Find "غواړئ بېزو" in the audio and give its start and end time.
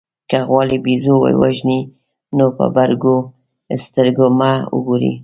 0.49-1.13